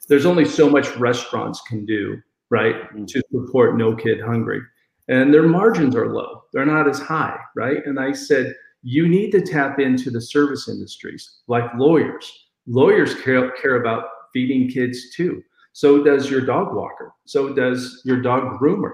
there's 0.09 0.27
only 0.27 0.45
so 0.45 0.69
much 0.69 0.95
restaurants 0.97 1.61
can 1.63 1.85
do, 1.87 2.21
right, 2.51 2.75
mm-hmm. 2.75 3.05
to 3.07 3.23
support 3.31 3.77
No 3.77 3.95
Kid 3.95 4.21
Hungry, 4.21 4.61
and 5.09 5.33
their 5.33 5.49
margins 5.49 5.95
are 5.95 6.13
low. 6.13 6.43
They're 6.53 6.67
not 6.67 6.89
as 6.89 6.99
high, 6.99 7.39
right? 7.57 7.85
And 7.87 7.99
I 7.99 8.13
said, 8.13 8.55
you 8.83 9.09
need 9.09 9.31
to 9.33 9.41
tap 9.41 9.81
into 9.81 10.11
the 10.11 10.21
service 10.21 10.69
industries 10.69 11.39
like 11.49 11.65
lawyers. 11.77 12.31
Lawyers 12.67 13.15
care, 13.15 13.51
care 13.53 13.77
about 13.77 14.05
feeding 14.33 14.69
kids 14.69 15.11
too. 15.15 15.43
So 15.75 16.05
does 16.05 16.31
your 16.31 16.41
dog 16.41 16.73
walker. 16.73 17.13
So 17.27 17.53
does 17.53 18.01
your 18.05 18.23
dog 18.23 18.61
groomer. 18.61 18.93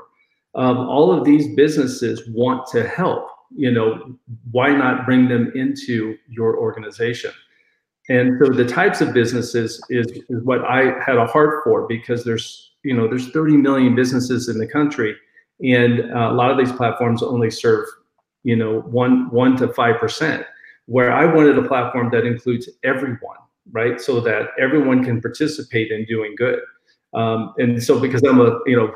Um, 0.55 0.79
all 0.79 1.13
of 1.13 1.27
these 1.27 1.55
businesses 1.55 2.23
want 2.31 2.67
to 2.69 2.89
help. 2.89 3.29
You 3.55 3.71
know, 3.71 4.17
why 4.51 4.75
not 4.75 5.05
bring 5.05 5.29
them 5.29 5.53
into 5.55 6.17
your 6.27 6.57
organization? 6.57 7.33
And 8.09 8.41
so 8.43 8.51
the 8.51 8.65
types 8.65 9.03
of 9.03 9.13
businesses 9.13 9.81
is, 9.91 10.07
is 10.31 10.43
what 10.43 10.65
I 10.65 10.99
had 11.05 11.19
a 11.19 11.27
heart 11.27 11.63
for 11.65 11.87
because 11.87 12.25
there's 12.25 12.73
you 12.83 12.97
know 12.97 13.07
there's 13.07 13.31
30 13.31 13.59
million 13.59 13.95
businesses 13.95 14.49
in 14.49 14.57
the 14.59 14.67
country, 14.67 15.15
and 15.61 16.11
uh, 16.11 16.31
a 16.31 16.33
lot 16.33 16.51
of 16.51 16.57
these 16.57 16.73
platforms 16.73 17.23
only 17.23 17.51
serve 17.51 17.87
you 18.43 18.57
know 18.57 18.81
one 18.81 19.31
one 19.31 19.55
to 19.59 19.69
five 19.75 20.01
percent. 20.01 20.47
Where 20.87 21.13
I 21.13 21.27
wanted 21.27 21.59
a 21.59 21.69
platform 21.69 22.09
that 22.13 22.25
includes 22.25 22.71
everyone 22.83 23.37
right? 23.73 24.01
So 24.01 24.21
that 24.21 24.49
everyone 24.59 25.05
can 25.05 25.21
participate 25.21 25.91
in 25.91 26.05
doing 26.05 26.35
good. 26.37 26.61
Um, 27.15 27.55
and 27.59 27.83
so 27.83 27.99
because 27.99 28.23
I'm 28.23 28.41
a, 28.41 28.59
you 28.67 28.77
know, 28.77 28.95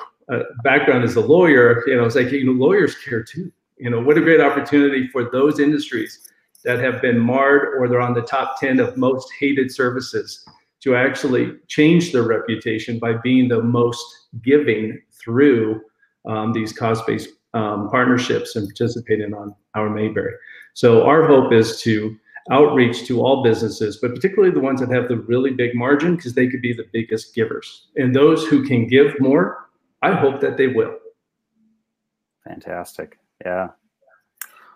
background 0.63 1.05
as 1.05 1.17
a 1.17 1.21
lawyer, 1.21 1.83
you 1.87 1.97
know, 1.97 2.05
it's 2.05 2.17
like, 2.17 2.31
you 2.31 2.45
know, 2.45 2.53
lawyers 2.53 2.95
care 2.97 3.23
too. 3.23 3.53
You 3.77 3.91
know, 3.91 4.01
what 4.01 4.17
a 4.17 4.21
great 4.21 4.41
opportunity 4.41 5.09
for 5.09 5.31
those 5.31 5.59
industries 5.59 6.29
that 6.65 6.79
have 6.79 7.03
been 7.03 7.19
marred 7.19 7.75
or 7.77 7.89
they're 7.89 8.01
on 8.01 8.15
the 8.15 8.23
top 8.23 8.59
10 8.59 8.81
of 8.81 8.97
most 8.97 9.31
hated 9.39 9.71
services 9.71 10.47
to 10.81 10.97
actually 10.97 11.55
change 11.69 12.13
their 12.13 12.23
reputation 12.23 12.99
by 12.99 13.15
being 13.15 13.49
the 13.49 13.63
most 13.63 14.29
giving 14.43 15.01
through 15.13 15.81
um, 16.27 16.53
these 16.53 16.73
cause-based 16.73 17.29
um, 17.53 17.89
partnerships 17.91 18.57
and 18.57 18.69
participating 18.69 19.35
on 19.35 19.55
our 19.75 19.91
Mayberry. 19.91 20.35
So 20.75 21.05
our 21.05 21.27
hope 21.27 21.53
is 21.53 21.81
to 21.83 22.17
outreach 22.51 23.07
to 23.07 23.23
all 23.23 23.43
businesses, 23.43 23.99
but 24.01 24.15
particularly 24.15 24.53
the 24.53 24.61
ones 24.61 24.81
that 24.81 24.91
have 24.91 25.09
the 25.09 25.17
really 25.17 25.51
big 25.51 25.75
margin 25.75 26.17
because 26.17 26.35
they 26.35 26.47
could 26.47 26.61
be 26.61 26.73
the 26.73 26.87
biggest 26.93 27.35
givers. 27.35 27.89
And 27.97 28.15
those 28.15 28.47
who 28.47 28.65
can 28.67 28.87
give 28.87 29.19
more, 29.19 29.71
I 30.03 30.13
hope 30.13 30.41
that 30.41 30.57
they 30.57 30.67
will. 30.67 30.95
Fantastic. 32.45 33.19
Yeah. 33.45 33.69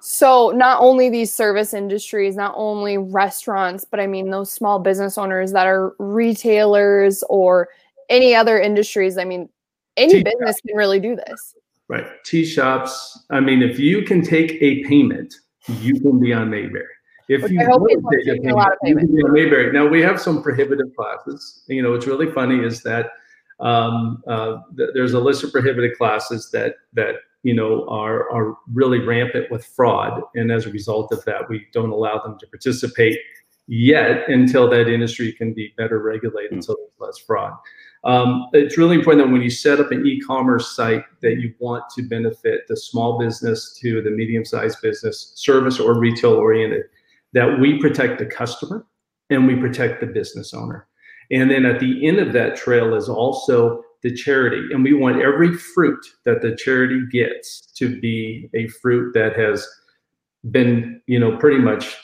So 0.01 0.51
not 0.51 0.81
only 0.81 1.11
these 1.11 1.35
service 1.35 1.75
industries, 1.75 2.37
not 2.37 2.55
only 2.57 2.99
restaurants, 2.99 3.85
but 3.85 4.01
I 4.01 4.07
mean 4.07 4.31
those 4.31 4.51
small 4.51 4.79
business 4.79 5.19
owners 5.19 5.53
that 5.53 5.67
are 5.67 5.95
retailers 5.99 7.23
or 7.29 7.69
any 8.09 8.35
other 8.35 8.59
industries. 8.59 9.19
I 9.19 9.25
mean, 9.25 9.49
any 9.97 10.15
tea 10.15 10.23
business 10.23 10.57
shop. 10.57 10.63
can 10.69 10.77
really 10.77 11.01
do 11.01 11.17
this. 11.17 11.55
Right. 11.89 12.07
Tea 12.25 12.45
shops. 12.45 13.19
I 13.31 13.41
mean, 13.41 13.61
if 13.63 13.79
you 13.79 14.03
can 14.03 14.23
take 14.23 14.53
a 14.63 14.85
payment, 14.85 15.35
you 15.81 16.01
can 16.01 16.21
be 16.21 16.33
on 16.33 16.49
Mayberry. 16.49 16.87
If 17.29 17.43
Which 17.43 17.53
you 17.53 17.61
I 17.61 17.65
hope 17.65 17.87
people 17.87 18.11
are 18.13 18.23
taking 18.23 18.51
a 18.51 18.57
lot 18.57 18.73
of 18.73 18.79
payment. 18.83 19.11
Mayberry. 19.11 19.71
Now 19.73 19.87
we 19.87 20.01
have 20.01 20.21
some 20.21 20.43
prohibitive 20.43 20.95
classes. 20.97 21.63
You 21.67 21.83
know, 21.83 21.91
what's 21.91 22.07
really 22.07 22.31
funny 22.31 22.65
is 22.65 22.83
that 22.83 23.11
um, 23.61 24.23
uh, 24.27 24.59
th- 24.77 24.91
there's 24.95 25.13
a 25.13 25.21
list 25.21 25.45
of 25.45 25.53
prohibited 25.53 25.97
classes 25.99 26.51
that 26.53 26.77
that 26.95 27.17
you 27.43 27.55
know 27.55 27.87
are 27.89 28.31
are 28.31 28.57
really 28.73 29.01
rampant 29.01 29.51
with 29.51 29.65
fraud, 29.65 30.23
and 30.35 30.51
as 30.51 30.65
a 30.65 30.71
result 30.71 31.13
of 31.13 31.23
that, 31.25 31.49
we 31.51 31.67
don't 31.73 31.91
allow 31.91 32.19
them 32.19 32.39
to 32.39 32.47
participate 32.47 33.19
yet 33.67 34.29
until 34.31 34.69
that 34.71 34.89
industry 34.89 35.33
can 35.33 35.53
be 35.53 35.75
better 35.77 35.99
regulated, 36.01 36.53
mm-hmm. 36.53 36.61
so 36.61 36.75
there's 36.75 37.09
less 37.09 37.19
fraud. 37.19 37.53
Um, 38.05 38.47
it's 38.53 38.79
really 38.79 38.97
important 38.97 39.27
that 39.27 39.33
when 39.33 39.43
you 39.43 39.51
set 39.51 39.81
up 39.81 39.91
an 39.91 40.07
e-commerce 40.07 40.75
site 40.75 41.05
that 41.21 41.41
you 41.41 41.53
want 41.59 41.85
to 41.97 42.03
benefit 42.03 42.63
the 42.69 42.77
small 42.77 43.19
business 43.19 43.77
to 43.81 44.01
the 44.01 44.11
medium-sized 44.11 44.81
business, 44.81 45.33
service 45.35 45.81
or 45.81 45.99
retail 45.99 46.35
oriented 46.35 46.85
that 47.33 47.59
we 47.61 47.79
protect 47.79 48.19
the 48.19 48.27
customer 48.27 48.87
and 49.31 49.47
we 49.47 49.57
protect 49.57 50.01
the 50.01 50.07
business 50.07 50.55
owner. 50.55 50.87
And 51.31 51.51
then 51.51 51.67
at 51.67 51.81
the 51.81 52.07
end 52.07 52.19
of 52.19 52.33
that 52.33 52.57
trail 52.57 52.95
is 52.95 53.09
also 53.09 53.83
the 54.03 54.15
charity. 54.15 54.63
And 54.73 54.83
we 54.83 54.95
want 54.95 55.21
every 55.21 55.53
fruit 55.53 56.05
that 56.25 56.41
the 56.41 56.57
charity 56.57 57.03
gets 57.11 57.61
to 57.77 58.01
be 58.01 58.49
a 58.55 58.69
fruit 58.69 59.13
that 59.15 59.37
has 59.37 59.67
been, 60.51 61.03
you 61.07 61.19
know, 61.19 61.37
pretty 61.37 61.59
much 61.59 61.97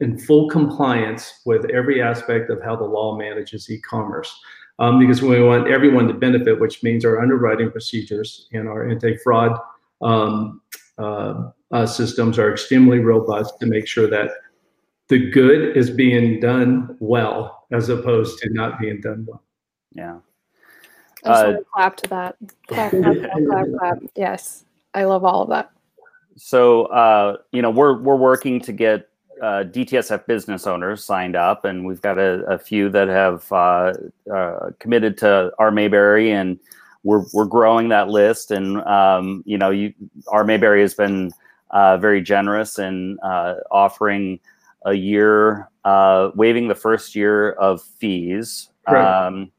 in 0.00 0.18
full 0.18 0.48
compliance 0.48 1.40
with 1.46 1.70
every 1.70 2.02
aspect 2.02 2.50
of 2.50 2.60
how 2.62 2.74
the 2.74 2.84
law 2.84 3.16
manages 3.16 3.70
e-commerce. 3.70 4.34
Um, 4.78 4.98
because 4.98 5.22
we 5.22 5.40
want 5.40 5.68
everyone 5.68 6.08
to 6.08 6.14
benefit, 6.14 6.58
which 6.58 6.82
means 6.82 7.04
our 7.04 7.20
underwriting 7.20 7.70
procedures 7.70 8.48
and 8.52 8.66
our 8.66 8.88
anti-fraud 8.88 9.56
um, 10.00 10.60
uh, 10.98 11.50
uh, 11.70 11.86
systems 11.86 12.38
are 12.38 12.50
extremely 12.50 12.98
robust 12.98 13.60
to 13.60 13.66
make 13.66 13.86
sure 13.86 14.08
that 14.08 14.30
the 15.12 15.30
good 15.30 15.76
is 15.76 15.90
being 15.90 16.40
done 16.40 16.96
well 16.98 17.66
as 17.70 17.90
opposed 17.90 18.38
to 18.38 18.48
not 18.50 18.80
being 18.80 18.98
done 19.02 19.26
well. 19.28 19.42
Yeah. 19.94 20.20
Uh, 21.22 21.56
clap 21.74 21.98
to 21.98 22.08
that. 22.08 22.36
Clap, 22.66 22.92
clap, 22.92 23.02
clap, 23.02 23.44
clap, 23.46 23.66
clap. 23.78 24.02
Yes, 24.16 24.64
I 24.94 25.04
love 25.04 25.22
all 25.22 25.42
of 25.42 25.50
that. 25.50 25.70
So, 26.38 26.86
uh, 26.86 27.36
you 27.52 27.60
know, 27.60 27.70
we're 27.70 28.00
we're 28.00 28.16
working 28.16 28.58
to 28.62 28.72
get 28.72 29.10
uh, 29.42 29.64
DTSF 29.64 30.24
business 30.26 30.66
owners 30.66 31.04
signed 31.04 31.36
up, 31.36 31.66
and 31.66 31.84
we've 31.84 32.00
got 32.00 32.18
a, 32.18 32.42
a 32.46 32.58
few 32.58 32.88
that 32.88 33.08
have 33.08 33.52
uh, 33.52 33.92
uh, 34.34 34.70
committed 34.78 35.18
to 35.18 35.52
our 35.58 35.70
Mayberry, 35.70 36.32
and 36.32 36.58
we're 37.04 37.24
we're 37.34 37.44
growing 37.44 37.90
that 37.90 38.08
list. 38.08 38.50
And 38.50 38.80
um, 38.84 39.42
you 39.44 39.58
know, 39.58 39.68
you, 39.68 39.92
our 40.28 40.42
Mayberry 40.42 40.80
has 40.80 40.94
been 40.94 41.32
uh, 41.70 41.98
very 41.98 42.22
generous 42.22 42.78
in 42.78 43.18
offering 43.70 44.40
a 44.84 44.94
year, 44.94 45.68
uh, 45.84 46.30
waiving 46.34 46.68
the 46.68 46.74
first 46.74 47.14
year 47.14 47.52
of 47.52 47.82
fees. 47.82 48.68
Right. 48.88 49.26
Um, 49.26 49.52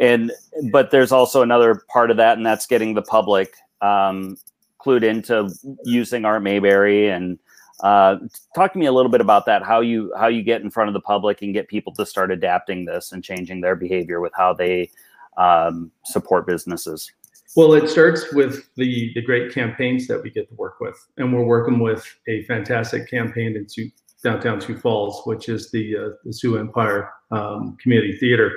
and 0.00 0.32
but 0.70 0.90
there's 0.90 1.12
also 1.12 1.42
another 1.42 1.82
part 1.88 2.10
of 2.10 2.16
that, 2.16 2.36
and 2.36 2.46
that's 2.46 2.66
getting 2.66 2.94
the 2.94 3.02
public 3.02 3.54
um, 3.80 4.36
clued 4.78 5.02
into 5.02 5.50
using 5.84 6.24
our 6.24 6.40
Mayberry. 6.40 7.08
And 7.08 7.38
uh, 7.82 8.16
talk 8.54 8.72
to 8.72 8.78
me 8.78 8.86
a 8.86 8.92
little 8.92 9.10
bit 9.10 9.20
about 9.20 9.46
that. 9.46 9.62
How 9.62 9.80
you 9.80 10.12
how 10.16 10.28
you 10.28 10.42
get 10.42 10.62
in 10.62 10.70
front 10.70 10.88
of 10.88 10.94
the 10.94 11.00
public 11.00 11.42
and 11.42 11.52
get 11.52 11.68
people 11.68 11.92
to 11.94 12.06
start 12.06 12.30
adapting 12.30 12.84
this 12.84 13.12
and 13.12 13.22
changing 13.22 13.60
their 13.60 13.76
behavior 13.76 14.20
with 14.20 14.32
how 14.36 14.54
they 14.54 14.90
um, 15.36 15.90
support 16.04 16.46
businesses. 16.46 17.10
Well, 17.56 17.74
it 17.74 17.88
starts 17.88 18.32
with 18.32 18.68
the 18.76 19.12
the 19.14 19.22
great 19.22 19.52
campaigns 19.52 20.06
that 20.08 20.22
we 20.22 20.30
get 20.30 20.48
to 20.48 20.54
work 20.54 20.80
with, 20.80 20.96
and 21.18 21.32
we're 21.32 21.44
working 21.44 21.78
with 21.78 22.04
a 22.28 22.44
fantastic 22.44 23.08
campaign 23.08 23.56
in 23.56 23.66
downtown 24.24 24.60
Sioux 24.60 24.76
Falls, 24.76 25.22
which 25.24 25.48
is 25.48 25.70
the 25.70 25.96
uh, 25.96 26.08
the 26.24 26.32
Sioux 26.32 26.58
Empire 26.58 27.10
um, 27.30 27.76
Community 27.80 28.16
Theater, 28.18 28.50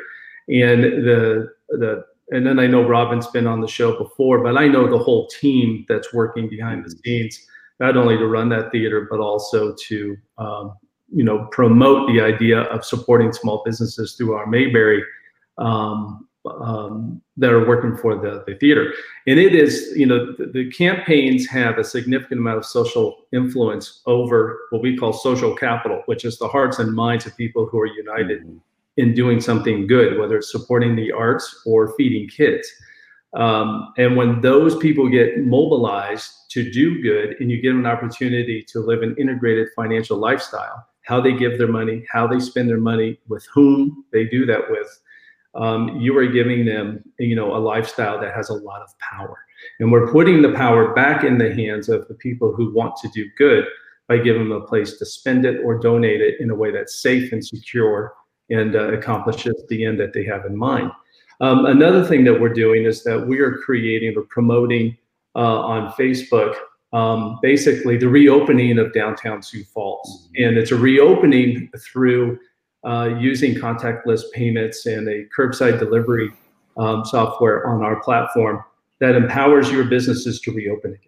and 0.50 0.83
the 0.83 1.50
the 1.69 2.05
and 2.31 2.45
then 2.45 2.59
I 2.59 2.67
know 2.67 2.88
Robin's 2.88 3.27
been 3.27 3.45
on 3.45 3.62
the 3.62 3.67
show 3.67 3.97
before, 3.97 4.43
but 4.43 4.57
I 4.57 4.67
know 4.67 4.89
the 4.89 4.97
whole 4.97 5.27
team 5.27 5.86
that's 5.88 6.13
working 6.13 6.50
behind 6.50 6.83
the 6.83 6.89
scenes, 6.89 7.39
not 7.79 7.95
only 7.95 8.17
to 8.17 8.27
run 8.27 8.50
that 8.50 8.71
theater, 8.71 9.07
but 9.09 9.19
also 9.19 9.75
to 9.88 10.17
um, 10.38 10.74
you 11.13 11.24
know 11.24 11.47
promote 11.51 12.07
the 12.07 12.21
idea 12.21 12.62
of 12.62 12.83
supporting 12.83 13.31
small 13.31 13.62
businesses 13.63 14.15
through 14.15 14.33
our 14.33 14.47
Mayberry 14.47 15.03
um, 15.57 16.26
um, 16.62 17.22
that 17.38 17.51
are 17.51 17.68
working 17.68 17.96
for 17.98 18.16
the, 18.16 18.44
the 18.48 18.56
theater. 18.56 18.94
And 19.25 19.39
it 19.39 19.54
is, 19.54 19.94
you 19.96 20.06
know, 20.06 20.34
the, 20.34 20.48
the, 20.48 20.72
campaigns 20.72 21.48
have 21.48 21.77
a 21.77 21.84
significant 21.84 22.39
amount 22.39 22.58
of 22.58 22.66
social 22.66 23.25
influence 23.34 24.01
over 24.06 24.60
what 24.70 24.82
we 24.82 24.98
call 24.98 25.13
social 25.13 25.56
capital, 25.56 26.04
which 26.06 26.25
is 26.25 26.38
the 26.38 26.48
hearts 26.48 26.80
and 26.80 26.94
minds 26.94 27.25
of 27.25 27.36
people 27.38 27.66
who 27.66 27.80
are 27.80 27.86
united 27.86 28.42
mm-hmm. 28.44 28.58
in 28.98 29.13
doing 29.13 29.42
something 29.42 29.88
good, 29.88 30.20
whether 30.20 30.38
it's 30.38 30.51
supporting 30.51 30.96
the 30.96 31.12
arts 31.12 31.63
or 31.66 31.96
feeding 31.96 32.27
kids. 32.27 32.72
Um, 33.34 33.94
and 33.98 34.16
when 34.16 34.42
those 34.42 34.77
people 34.77 35.10
get 35.10 35.39
mobilized 35.39 36.32
to 36.51 36.72
do 36.72 37.01
good 37.01 37.36
and 37.39 37.51
you 37.51 37.62
give 37.62 37.74
them 37.74 37.86
an 37.86 37.92
opportunity 37.92 38.63
to 38.63 38.80
live 38.80 39.04
an 39.04 39.16
integrated 39.18 39.68
financial 39.75 40.18
lifestyle, 40.18 40.88
how 41.08 41.22
they 41.22 41.34
give 41.34 41.58
their 41.58 41.68
money, 41.68 42.06
how 42.12 42.27
they 42.27 42.39
spend 42.39 42.70
their 42.70 42.80
money, 42.80 43.20
with 43.27 43.46
whom 43.54 44.06
they 44.12 44.25
do 44.25 44.46
that 44.46 44.70
with, 44.70 45.00
um, 45.56 46.00
you 46.00 46.18
are 46.18 46.27
giving 46.27 46.66
them, 46.66 47.04
you 47.20 47.36
know, 47.36 47.56
a 47.56 47.58
lifestyle 47.58 48.20
that 48.20 48.36
has 48.36 48.50
a 48.50 48.54
lot 48.54 48.82
of 48.82 48.89
power. 49.00 49.38
And 49.80 49.92
we're 49.92 50.12
putting 50.12 50.42
the 50.42 50.54
power 50.54 50.94
back 50.94 51.24
in 51.24 51.38
the 51.38 51.54
hands 51.54 51.89
of 51.89 52.08
the 52.08 52.13
people 52.13 52.54
who 52.54 52.74
want 52.74 52.96
to 52.98 53.10
do 53.10 53.25
good 53.38 53.66
by 54.08 54.18
giving 54.18 54.48
them 54.48 54.51
a 54.51 54.66
place 54.66 54.98
to 54.98 55.06
spend 55.06 55.46
it 55.46 55.62
or 55.63 55.80
donate 55.80 56.22
it 56.22 56.39
in 56.39 56.50
a 56.50 56.56
way 56.56 56.72
that's 56.72 57.01
safe 57.01 57.32
and 57.34 57.46
secure 57.46 58.13
and 58.50 58.75
uh, 58.75 58.94
accomplishes 58.94 59.66
the 59.68 59.84
end 59.84 60.00
that 60.00 60.13
they 60.13 60.24
have 60.24 60.46
in 60.46 60.56
mind. 60.56 60.92
Um, 61.42 61.66
another 61.66 62.04
thing 62.04 62.24
that 62.24 62.39
we're 62.39 62.54
doing 62.54 62.86
is 62.86 63.04
that 63.04 63.27
we 63.27 63.39
are 63.39 63.58
creating 63.58 64.16
or 64.18 64.24
promoting 64.24 64.98
uh, 65.36 65.60
on 65.60 65.92
Facebook 65.94 66.56
um, 66.94 67.39
basically 67.42 67.98
the 67.98 68.08
reopening 68.08 68.80
of 68.80 68.94
downtown 68.94 69.42
Sioux 69.42 69.63
Falls. 69.66 70.30
And 70.38 70.58
it's 70.58 70.72
a 70.72 70.75
reopening 70.75 71.70
through 71.77 72.39
uh, 72.86 73.15
using 73.19 73.55
contactless 73.55 74.22
payments 74.34 74.86
and 74.86 75.07
a 75.07 75.25
curbside 75.38 75.79
delivery 75.79 76.29
um, 76.77 77.03
software 77.05 77.67
on 77.67 77.84
our 77.84 78.00
platform 78.01 78.63
that 79.00 79.15
empowers 79.15 79.72
your 79.72 79.84
businesses 79.84 80.39
to 80.41 80.51
reopen 80.51 80.91
again 80.91 81.07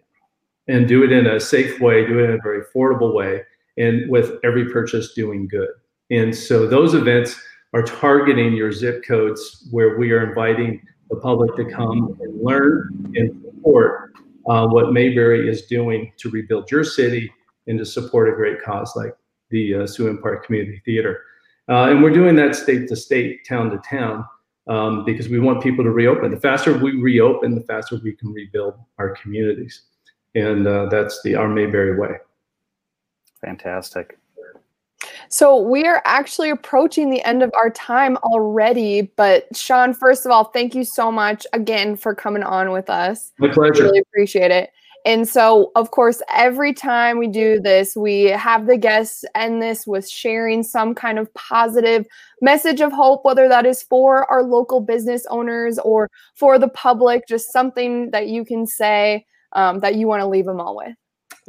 and 0.68 0.86
do 0.86 1.02
it 1.02 1.12
in 1.12 1.26
a 1.26 1.40
safe 1.40 1.80
way, 1.80 2.06
do 2.06 2.18
it 2.18 2.30
in 2.30 2.32
a 2.32 2.42
very 2.42 2.62
affordable 2.62 3.14
way, 3.14 3.42
and 3.76 4.08
with 4.10 4.38
every 4.44 4.70
purchase 4.70 5.14
doing 5.14 5.48
good. 5.48 5.68
And 6.10 6.36
so 6.36 6.66
those 6.66 6.94
events 6.94 7.40
are 7.72 7.82
targeting 7.82 8.54
your 8.54 8.72
zip 8.72 9.04
codes 9.06 9.68
where 9.70 9.96
we 9.98 10.12
are 10.12 10.28
inviting 10.28 10.82
the 11.08 11.16
public 11.16 11.54
to 11.56 11.64
come 11.64 12.16
and 12.20 12.42
learn 12.42 13.12
and 13.16 13.42
support 13.44 14.12
uh, 14.48 14.66
what 14.66 14.92
Mayberry 14.92 15.48
is 15.48 15.62
doing 15.62 16.12
to 16.18 16.30
rebuild 16.30 16.70
your 16.70 16.84
city 16.84 17.32
and 17.66 17.78
to 17.78 17.84
support 17.84 18.28
a 18.28 18.32
great 18.32 18.62
cause 18.62 18.92
like 18.96 19.14
the 19.50 19.74
uh, 19.74 19.86
Park 20.22 20.46
Community 20.46 20.80
Theater. 20.84 21.24
Uh, 21.70 21.90
and 21.90 22.02
we're 22.02 22.10
doing 22.10 22.34
that 22.34 22.56
state 22.56 22.88
to 22.88 22.96
state, 22.96 23.46
town 23.46 23.70
to 23.70 23.78
town, 23.88 24.24
um, 24.66 25.04
because 25.04 25.28
we 25.28 25.38
want 25.38 25.62
people 25.62 25.84
to 25.84 25.90
reopen. 25.90 26.30
The 26.30 26.40
faster 26.40 26.76
we 26.76 27.00
reopen, 27.00 27.54
the 27.54 27.62
faster 27.62 27.98
we 28.02 28.12
can 28.12 28.32
rebuild 28.32 28.74
our 28.98 29.10
communities. 29.10 29.82
And 30.34 30.66
uh, 30.66 30.86
that's 30.86 31.22
the 31.22 31.36
our 31.36 31.48
Mayberry 31.48 31.96
way. 31.96 32.16
Fantastic. 33.40 34.18
So 35.28 35.60
we 35.60 35.86
are 35.86 36.02
actually 36.04 36.50
approaching 36.50 37.08
the 37.08 37.22
end 37.22 37.42
of 37.42 37.52
our 37.54 37.70
time 37.70 38.16
already. 38.18 39.02
But 39.16 39.46
Shawn, 39.56 39.94
first 39.94 40.26
of 40.26 40.32
all, 40.32 40.44
thank 40.44 40.74
you 40.74 40.84
so 40.84 41.12
much 41.12 41.46
again 41.52 41.94
for 41.94 42.14
coming 42.14 42.42
on 42.42 42.72
with 42.72 42.90
us. 42.90 43.32
My 43.38 43.48
pleasure. 43.48 43.84
Really 43.84 44.00
appreciate 44.00 44.50
it. 44.50 44.70
And 45.06 45.26
so, 45.26 45.72
of 45.76 45.90
course, 45.90 46.20
every 46.32 46.74
time 46.74 47.18
we 47.18 47.26
do 47.26 47.58
this, 47.58 47.96
we 47.96 48.24
have 48.24 48.66
the 48.66 48.76
guests 48.76 49.24
end 49.34 49.62
this 49.62 49.86
with 49.86 50.08
sharing 50.08 50.62
some 50.62 50.94
kind 50.94 51.18
of 51.18 51.32
positive 51.34 52.06
message 52.42 52.80
of 52.80 52.92
hope, 52.92 53.24
whether 53.24 53.48
that 53.48 53.64
is 53.64 53.82
for 53.82 54.30
our 54.30 54.42
local 54.42 54.80
business 54.80 55.24
owners 55.30 55.78
or 55.78 56.10
for 56.34 56.58
the 56.58 56.68
public, 56.68 57.26
just 57.26 57.52
something 57.52 58.10
that 58.10 58.28
you 58.28 58.44
can 58.44 58.66
say 58.66 59.24
um, 59.52 59.80
that 59.80 59.94
you 59.94 60.06
want 60.06 60.20
to 60.20 60.26
leave 60.26 60.44
them 60.44 60.60
all 60.60 60.76
with. 60.76 60.94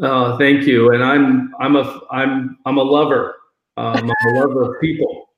Oh, 0.01 0.38
thank 0.38 0.65
you. 0.65 0.91
And 0.91 1.03
I'm 1.03 1.53
I'm 1.60 1.75
a 1.75 2.01
I'm 2.12 2.58
I'm 2.65 2.77
a 2.77 2.84
lover. 2.84 3.36
Um, 3.77 3.96
I'm 3.98 4.36
a 4.36 4.39
lover 4.39 4.75
of 4.75 4.81
people. 4.81 5.29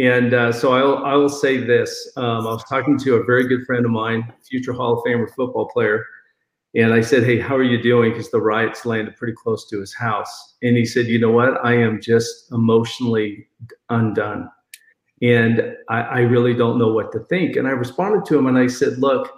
And 0.00 0.32
uh, 0.32 0.52
so 0.52 0.72
I'll 0.72 1.04
I 1.04 1.14
will 1.14 1.28
say 1.28 1.58
this. 1.58 2.10
Um, 2.16 2.46
I 2.46 2.50
was 2.50 2.64
talking 2.64 2.98
to 3.00 3.16
a 3.16 3.24
very 3.24 3.46
good 3.46 3.66
friend 3.66 3.84
of 3.84 3.90
mine, 3.90 4.32
future 4.48 4.72
Hall 4.72 4.94
of 4.94 5.04
Famer 5.04 5.28
football 5.34 5.68
player, 5.68 6.04
and 6.74 6.92
I 6.94 7.00
said, 7.00 7.24
"Hey, 7.24 7.38
how 7.38 7.56
are 7.56 7.62
you 7.62 7.80
doing?" 7.82 8.12
Because 8.12 8.30
the 8.30 8.40
riots 8.40 8.86
landed 8.86 9.16
pretty 9.16 9.34
close 9.34 9.68
to 9.68 9.80
his 9.80 9.94
house, 9.94 10.56
and 10.62 10.76
he 10.76 10.84
said, 10.84 11.06
"You 11.06 11.18
know 11.18 11.30
what? 11.30 11.64
I 11.64 11.74
am 11.74 12.00
just 12.00 12.50
emotionally 12.52 13.48
undone, 13.90 14.48
and 15.20 15.76
I, 15.88 16.00
I 16.00 16.20
really 16.20 16.54
don't 16.54 16.78
know 16.78 16.92
what 16.92 17.12
to 17.12 17.20
think." 17.20 17.56
And 17.56 17.68
I 17.68 17.72
responded 17.72 18.24
to 18.26 18.38
him, 18.38 18.46
and 18.46 18.58
I 18.58 18.66
said, 18.68 18.98
"Look, 18.98 19.30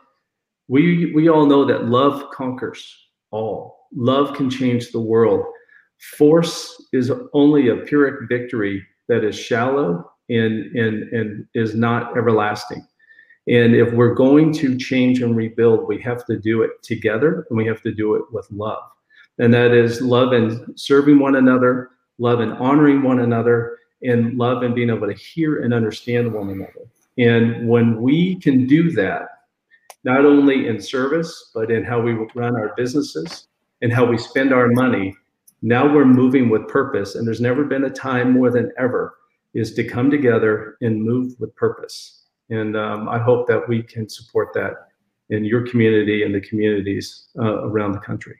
we 0.68 1.12
we 1.14 1.28
all 1.28 1.46
know 1.46 1.64
that 1.64 1.86
love 1.86 2.30
conquers 2.30 2.84
all. 3.30 3.88
Love 3.94 4.34
can 4.34 4.48
change 4.50 4.90
the 4.90 5.00
world. 5.00 5.44
Force 6.16 6.88
is 6.92 7.12
only 7.32 7.68
a 7.68 7.76
pyrrhic 7.76 8.28
victory 8.28 8.84
that 9.08 9.24
is 9.24 9.38
shallow 9.38 10.10
and 10.28 10.74
and 10.76 11.12
and 11.12 11.46
is 11.54 11.74
not 11.74 12.16
everlasting." 12.16 12.86
And 13.46 13.74
if 13.74 13.92
we're 13.92 14.14
going 14.14 14.52
to 14.54 14.76
change 14.76 15.20
and 15.20 15.36
rebuild, 15.36 15.86
we 15.86 16.00
have 16.00 16.24
to 16.26 16.38
do 16.38 16.62
it 16.62 16.82
together 16.82 17.46
and 17.48 17.58
we 17.58 17.66
have 17.66 17.82
to 17.82 17.92
do 17.92 18.14
it 18.14 18.22
with 18.32 18.50
love. 18.50 18.82
And 19.38 19.52
that 19.52 19.72
is 19.72 20.00
love 20.00 20.32
and 20.32 20.78
serving 20.78 21.18
one 21.18 21.36
another, 21.36 21.90
love 22.18 22.40
and 22.40 22.52
honoring 22.54 23.02
one 23.02 23.20
another, 23.20 23.78
and 24.02 24.36
love 24.38 24.62
and 24.62 24.74
being 24.74 24.90
able 24.90 25.06
to 25.06 25.14
hear 25.14 25.62
and 25.62 25.74
understand 25.74 26.32
one 26.32 26.50
another. 26.50 26.88
And 27.18 27.68
when 27.68 28.00
we 28.00 28.36
can 28.36 28.66
do 28.66 28.90
that, 28.92 29.28
not 30.04 30.24
only 30.24 30.68
in 30.68 30.80
service, 30.80 31.50
but 31.54 31.70
in 31.70 31.85
how 31.85 32.00
we 32.00 32.12
run 32.35 32.57
our 32.57 32.74
businesses 32.76 33.48
and 33.83 33.92
how 33.92 34.04
we 34.04 34.18
spend 34.18 34.52
our 34.52 34.68
money, 34.68 35.16
now 35.62 35.92
we're 35.92 36.04
moving 36.04 36.50
with 36.50 36.68
purpose. 36.68 37.14
And 37.14 37.26
there's 37.26 37.40
never 37.40 37.64
been 37.64 37.85
a 37.85 37.90
time 37.90 38.33
more 38.33 38.50
than 38.50 38.70
ever 38.78 39.16
is 39.54 39.72
to 39.74 39.85
come 39.85 40.11
together 40.11 40.76
and 40.80 41.02
move 41.02 41.35
with 41.38 41.54
purpose. 41.57 42.23
And 42.50 42.76
um, 42.76 43.09
I 43.09 43.18
hope 43.18 43.46
that 43.48 43.68
we 43.68 43.83
can 43.83 44.09
support 44.09 44.52
that 44.54 44.72
in 45.30 45.44
your 45.44 45.66
community 45.66 46.22
and 46.22 46.35
the 46.35 46.40
communities 46.40 47.28
uh, 47.38 47.64
around 47.64 47.92
the 47.92 48.00
country. 48.00 48.37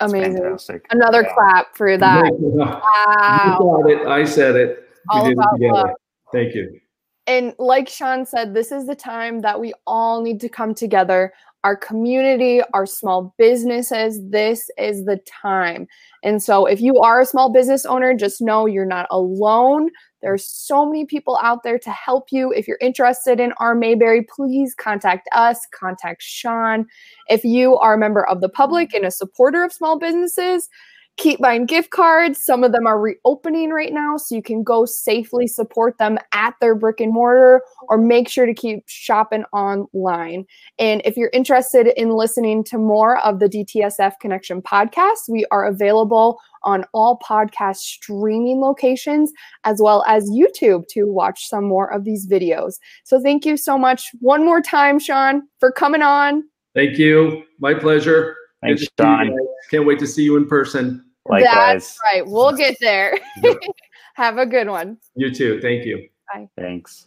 Amazing. 0.00 0.36
Fantastic. 0.36 0.86
Another 0.90 1.22
yeah. 1.22 1.34
clap 1.34 1.76
for 1.76 1.96
that. 1.96 2.30
Wow. 2.34 3.84
You 3.86 3.94
got 3.94 4.02
it. 4.02 4.06
I 4.08 4.24
said 4.24 4.56
it. 4.56 4.88
All 5.08 5.26
we 5.26 5.32
about 5.32 5.60
love. 5.60 5.90
Thank 6.32 6.54
you. 6.54 6.80
And 7.26 7.54
like 7.58 7.88
Shawn 7.88 8.26
said, 8.26 8.52
this 8.52 8.72
is 8.72 8.86
the 8.86 8.96
time 8.96 9.40
that 9.42 9.60
we 9.60 9.72
all 9.86 10.22
need 10.22 10.40
to 10.40 10.48
come 10.48 10.74
together. 10.74 11.32
Our 11.64 11.76
community, 11.76 12.60
our 12.74 12.86
small 12.86 13.34
businesses, 13.38 14.20
this 14.30 14.68
is 14.78 15.04
the 15.04 15.18
time. 15.26 15.86
And 16.24 16.42
so, 16.42 16.66
if 16.66 16.80
you 16.80 16.98
are 16.98 17.20
a 17.20 17.26
small 17.26 17.52
business 17.52 17.86
owner, 17.86 18.14
just 18.14 18.40
know 18.40 18.66
you're 18.66 18.84
not 18.84 19.06
alone. 19.10 19.90
There's 20.22 20.46
so 20.46 20.86
many 20.86 21.04
people 21.04 21.38
out 21.42 21.62
there 21.62 21.78
to 21.78 21.90
help 21.90 22.28
you. 22.30 22.52
If 22.52 22.68
you're 22.68 22.78
interested 22.80 23.40
in 23.40 23.52
our 23.58 23.74
Mayberry, 23.74 24.24
please 24.34 24.74
contact 24.74 25.28
us, 25.32 25.66
contact 25.72 26.22
Shawn. 26.22 26.86
If 27.28 27.44
you 27.44 27.76
are 27.78 27.94
a 27.94 27.98
member 27.98 28.26
of 28.28 28.40
the 28.40 28.48
public 28.48 28.94
and 28.94 29.04
a 29.04 29.10
supporter 29.10 29.64
of 29.64 29.72
small 29.72 29.98
businesses, 29.98 30.68
keep 31.16 31.40
buying 31.40 31.66
gift 31.66 31.90
cards. 31.90 32.42
Some 32.42 32.64
of 32.64 32.72
them 32.72 32.86
are 32.86 32.98
reopening 32.98 33.70
right 33.70 33.92
now, 33.92 34.16
so 34.16 34.34
you 34.34 34.42
can 34.42 34.62
go 34.62 34.84
safely 34.84 35.46
support 35.46 35.98
them 35.98 36.18
at 36.32 36.54
their 36.60 36.74
brick 36.74 37.00
and 37.00 37.12
mortar 37.12 37.62
or 37.88 37.98
make 37.98 38.28
sure 38.28 38.46
to 38.46 38.54
keep 38.54 38.82
shopping 38.86 39.44
online. 39.52 40.46
And 40.78 41.02
if 41.04 41.16
you're 41.16 41.30
interested 41.32 41.88
in 42.00 42.10
listening 42.10 42.64
to 42.64 42.78
more 42.78 43.18
of 43.20 43.38
the 43.38 43.48
DTSF 43.48 44.14
Connection 44.20 44.62
podcast, 44.62 45.28
we 45.28 45.44
are 45.50 45.66
available 45.66 46.38
on 46.64 46.84
all 46.94 47.18
podcast 47.18 47.76
streaming 47.76 48.60
locations 48.60 49.32
as 49.64 49.80
well 49.82 50.04
as 50.06 50.30
YouTube 50.30 50.86
to 50.88 51.04
watch 51.04 51.48
some 51.48 51.64
more 51.64 51.92
of 51.92 52.04
these 52.04 52.26
videos. 52.26 52.74
So 53.04 53.20
thank 53.20 53.44
you 53.44 53.56
so 53.56 53.76
much 53.76 54.08
one 54.20 54.44
more 54.44 54.60
time, 54.60 54.98
Shawn, 54.98 55.42
for 55.60 55.70
coming 55.70 56.02
on. 56.02 56.44
Thank 56.74 56.98
you. 56.98 57.42
My 57.60 57.74
pleasure. 57.74 58.36
Thanks, 58.62 58.86
Shawn. 58.98 59.36
Can't 59.70 59.86
wait 59.86 59.98
to 59.98 60.06
see 60.06 60.22
you 60.22 60.36
in 60.36 60.46
person. 60.46 61.04
Likewise. 61.26 61.54
That's 61.54 61.98
right. 62.04 62.26
We'll 62.26 62.56
get 62.56 62.76
there. 62.80 63.18
Have 64.14 64.38
a 64.38 64.46
good 64.46 64.68
one. 64.68 64.98
You 65.14 65.34
too. 65.34 65.60
Thank 65.60 65.84
you. 65.84 66.08
Bye. 66.32 66.48
Thanks. 66.56 67.00